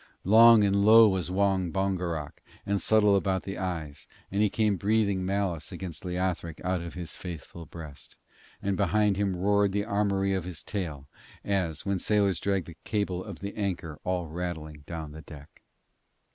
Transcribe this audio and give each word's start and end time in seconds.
Long 0.25 0.63
and 0.63 0.83
low 0.83 1.07
was 1.07 1.29
Wong 1.29 1.71
Bongerok, 1.71 2.41
and 2.65 2.81
subtle 2.81 3.15
about 3.15 3.43
the 3.43 3.59
eyes, 3.59 4.07
and 4.31 4.41
he 4.41 4.49
came 4.49 4.75
breathing 4.75 5.23
malice 5.23 5.71
against 5.71 6.03
Leothric 6.03 6.59
out 6.65 6.81
of 6.81 6.95
his 6.95 7.15
faithful 7.15 7.67
breast, 7.67 8.17
and 8.63 8.75
behind 8.75 9.15
him 9.15 9.35
roared 9.35 9.73
the 9.73 9.85
armoury 9.85 10.33
of 10.33 10.43
his 10.43 10.63
tail, 10.63 11.07
as 11.45 11.85
when 11.85 11.99
sailors 11.99 12.39
drag 12.39 12.65
the 12.65 12.77
cable 12.83 13.23
of 13.23 13.41
the 13.41 13.55
anchor 13.55 13.99
all 14.03 14.25
rattling 14.25 14.81
down 14.87 15.11
the 15.11 15.21
deck. 15.21 15.61